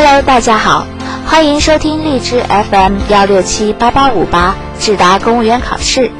[0.00, 0.86] Hello，大家好，
[1.26, 2.40] 欢迎收听荔枝
[2.70, 6.12] FM 幺六七八八五八智达公务员考试，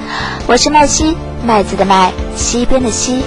[0.48, 1.16] 我是麦西，
[1.46, 3.22] 麦子的麦，西边的西。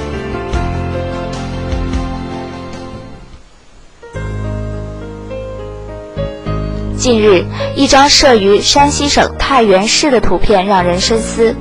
[6.98, 7.46] 近日，
[7.78, 11.56] 一张摄于山西省太原市的图片让人深思。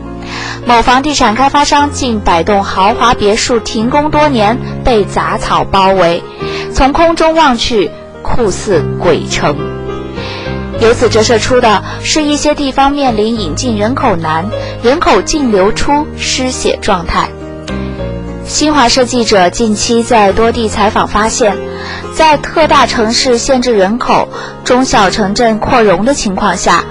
[0.67, 6.25] 某房地产开发商近百栋豪华别墅停工多年，被杂草包围，
[6.75, 7.89] 从空中望去，
[8.35, 9.57] 酷似鬼城。
[10.81, 14.47] 由此折射出的是一些地方面临引进人口难、
[14.83, 17.29] 人口净流出、失血状态。
[18.47, 21.57] 新华社记者近期在多地采访发现，
[22.15, 24.29] 在特大城市限制人口、
[24.65, 26.83] 中小城镇扩容的情况下，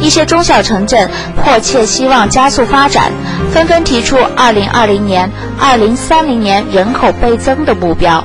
[0.00, 1.10] 一些中小城镇
[1.42, 3.10] 迫切希望加速发展，
[3.50, 8.22] 纷纷提出2020年、2030年人口倍增的目标。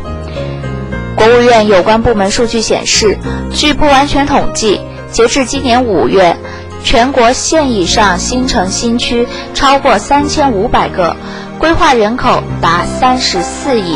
[1.26, 3.18] 国务院有关部门数据显示，
[3.54, 6.35] 据不完全统计，截至今年五月，
[6.84, 11.16] 全国县以上新城新区超过3500个。
[11.57, 13.96] 规划人口达三十四亿，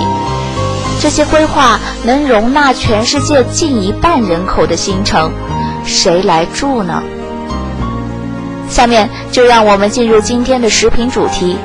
[1.02, 5.30] 这些规划能容纳全世界近一半人口的新城，
[5.84, 7.04] 谁来住呢？
[8.70, 11.58] 下面就让我们进入今天的视频主题，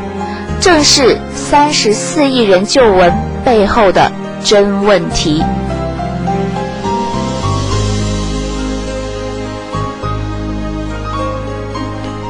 [0.61, 4.11] 正是三十四亿人旧闻背后的
[4.45, 5.43] 真问题。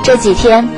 [0.02, 0.68] 这几天。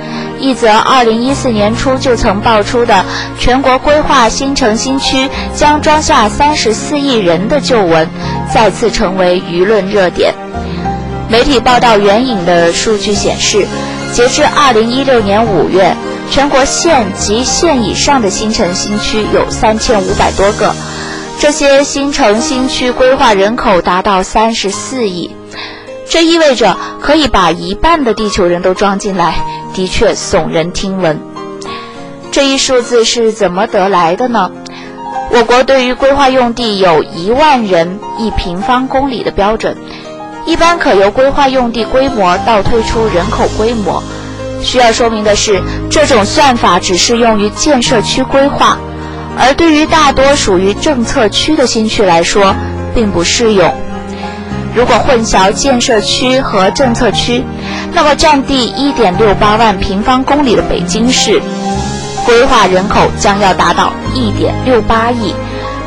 [0.41, 3.05] 一则2014年初就曾爆出的
[3.39, 8.07] 全国规划新城新区将装下34亿人的旧闻，
[8.53, 10.35] 再次成为舆论热点。
[11.31, 13.67] 媒体报道援引的数据显示，
[14.13, 15.97] 截至2016年5月，
[16.31, 20.75] 全国县及县以上的新城新区有3500多个，
[21.39, 25.31] 这些新城新区规划人口达到34亿，
[26.09, 29.35] 这意味着可以把一半的地球人都装进来。
[29.75, 31.21] 的确耸人听闻，
[32.31, 34.51] 这一数字是怎么得来的呢？
[35.31, 39.77] 我国对于规划用地有一万人一平方公里的标准，
[40.47, 44.01] 一般可由规划用地规模倒推出人口规模。
[44.63, 45.61] 需要说明的是，
[45.91, 48.79] 这种算法只适用于建设区规划，
[49.39, 52.55] 而对于大多属于政策区的新区来说，
[52.95, 53.75] 并不适用。
[54.75, 57.45] 如果混淆建设区和政策区，
[57.93, 61.41] 那么占地1.68万平方公里的北京市，
[62.27, 65.35] 规划人口将要达到1.68亿，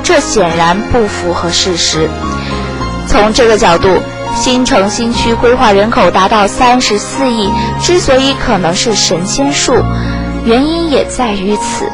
[0.03, 2.09] 这显然不符合事实。
[3.07, 3.89] 从这个角度，
[4.35, 7.49] 新城新区规划人口达到34亿，
[7.81, 9.73] 之所以可能是神仙数，
[10.45, 11.89] 原因也在于此。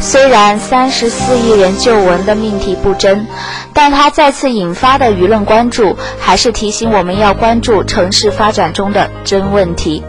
[0.00, 3.26] 虽然三十四亿人旧闻的命题不真，
[3.74, 10.02] 但它再次引发的舆论关注，还是提醒我们要关注城市发展中的真问题。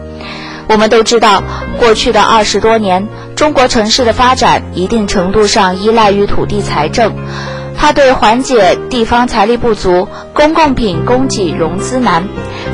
[0.68, 1.42] 我们都知道，
[1.78, 7.12] 过去的二十多年，中国城市的发展一定程度上依赖于土地财政，
[7.76, 12.26] 它对缓解地方财力不足、公共品供给融资难、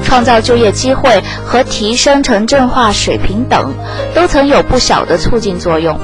[0.05, 3.73] 创造就业机会和提升城镇化水平等，
[4.15, 5.99] 都曾有不小的促进作用。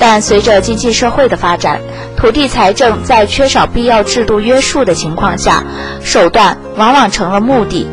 [0.00, 1.80] 但随着经济社会的发展，
[2.16, 5.64] 土地财政在缺少必要制度约束的情况下，
[6.02, 7.88] 手段往往成了目的，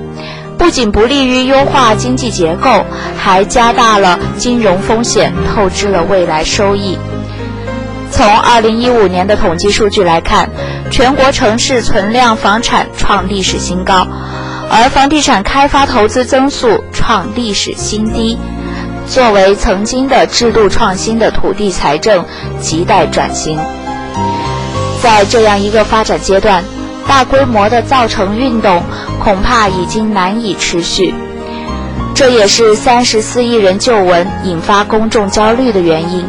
[0.57, 2.85] 不仅不利于优化经济结构，
[3.17, 6.97] 还加大了金融风险，透支了未来收益。
[8.11, 10.49] 从2015年的统计数据来看，
[10.91, 14.07] 全国城市存量房产创历史新高，
[14.69, 18.37] 而房地产开发投资增速创历史新低。
[19.07, 22.25] 作为曾经的制度创新的土地财政
[22.61, 23.57] 亟待转型，
[25.01, 26.63] 在这样一个发展阶段，
[27.07, 28.81] 大规模的造城运动
[29.23, 31.13] 恐怕已经难以持续。
[32.15, 36.25] 这也是三十四亿人旧闻引发公众焦虑的原因。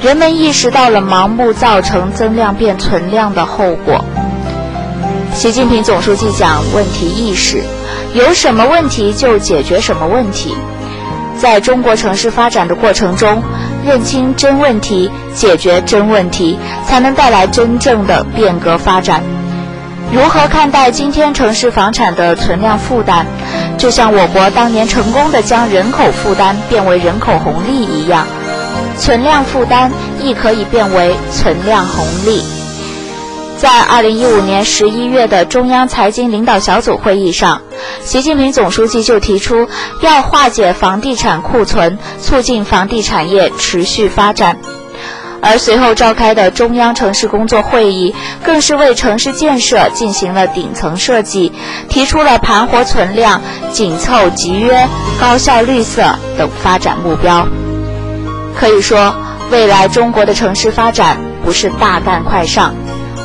[0.00, 4.04] 人们意识到了盲目造成增量变存量的后果。
[5.34, 7.60] 习近平总书记讲问题意识，
[8.14, 10.54] 有什么问题就解决什么问题。
[11.38, 13.42] 在中国城市发展的过程中，
[13.86, 19.22] 认清真问题，解决真问题，才能带来真正的变革发展。
[20.12, 23.24] 如何看待今天城市房产的存量负担？
[23.76, 28.26] 就像我国当年成功的将人口负担变为人口红利一样，
[28.98, 32.42] 存量负担亦可以变为存量红利。
[33.58, 37.60] 在二零一五年十一月的中央财经领导小组会议上，
[38.04, 39.68] 习近平总书记就提出
[40.00, 44.58] 要化解房地产库存，促进房地产业持续发展。
[45.40, 48.12] 而随后召开的中央城市工作会议，
[48.42, 51.52] 更是为城市建设进行了顶层设计，
[51.88, 53.40] 提出了盘活存量、
[53.72, 54.88] 紧凑集约、
[55.20, 57.46] 高效绿色等发展目标。
[58.56, 59.14] 可以说，
[59.52, 62.74] 未来中国的城市发展不是大干快上，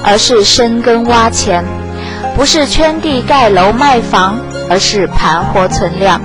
[0.04, 1.63] 而是深耕挖潜；
[2.36, 4.39] 不是圈地盖楼卖房，
[4.69, 6.21] 而是盘活存量。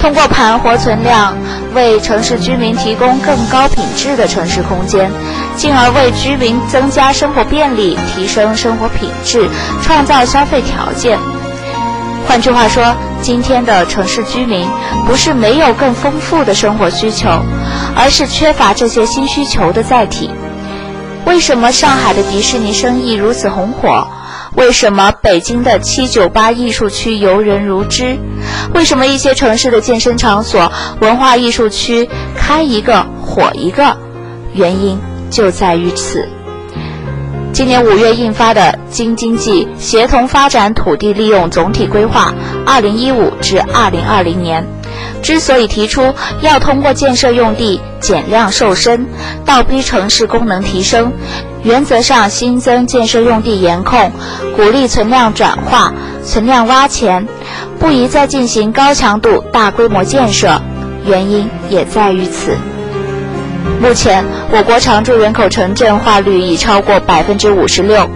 [0.00, 1.34] 通过盘活存量，
[1.74, 5.10] 为城市居民提供更高品质的城市空间，
[5.56, 9.48] 进而为居民增加生活便利、提升生活品质、
[9.82, 11.18] 创造消费条件。
[12.26, 14.68] 换句话说，今天的城市居民
[15.06, 17.28] 不是没有更丰富的生活需求，
[17.96, 20.30] 而是缺乏这些新需求的载体。
[21.24, 24.06] 为什么上海的迪士尼生意如此红火？
[24.56, 28.16] 为什么北京的七九八艺术区游人如织？
[28.72, 30.70] 为什么一些城市的健身场所、
[31.00, 33.96] 文化艺术区开一个火一个？
[34.52, 34.98] 原因
[35.30, 36.28] 就在于此。
[37.52, 42.34] 今年五月印发的《京津冀协同发展土地利用总体规划
[42.66, 44.66] （二零一五至二零二零年）》，
[45.20, 49.06] 之所以提出要通过建设用地减量瘦身，
[49.44, 51.12] 倒逼城市功能提升。
[51.64, 54.12] 原则上新增建设用地严控，
[54.54, 57.26] 鼓励存量转化、存量挖潜，
[57.80, 60.60] 不宜再进行高强度、大规模建设。
[61.06, 62.56] 原因也在于此。
[63.80, 68.10] 目前，我国常住人口城镇化率已超过百分之五十六，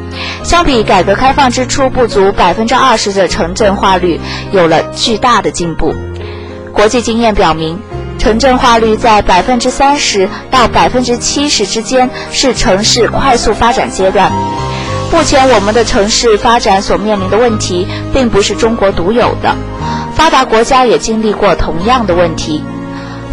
[0.44, 4.20] 相比改革开放之初不足百分之二十的城镇化率，
[4.52, 5.94] 有了巨大的进步。
[6.74, 7.78] 国际经验表明。
[8.28, 14.30] 城镇化率在百分之三十到百分之七十之间是城市快速发展阶段。
[15.10, 19.56] 目前我们的城市发展所面临的问题，并不是中国独有的，
[20.14, 22.62] 发达国家也经历过同样的问题。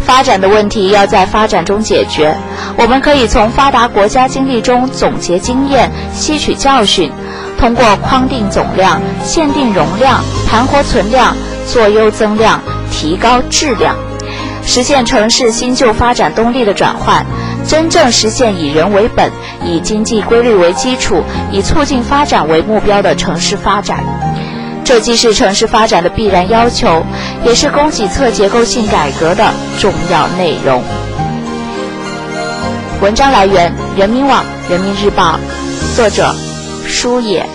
[0.06, 2.34] 发展的问题要在发展中解决，
[2.78, 7.12] 我们可以从发达国家经历中总结经验、吸取教训，
[7.60, 13.94] 通过框定总量、限定容量、盘活存量、做优增量、提高质量。
[14.66, 17.24] 实现城市新旧发展动力的转换，
[17.66, 19.30] 真正实现以人为本、
[19.64, 24.04] 以经济规律为基础、以促进发展为目标的城市发展。
[24.84, 27.04] 这既是城市发展的必然要求，
[27.44, 30.82] 也是供给侧结构性改革的重要内容。
[33.00, 35.38] 文章来源：人民网、人民日报，
[35.94, 36.34] 作者：
[36.86, 37.46] 舒野。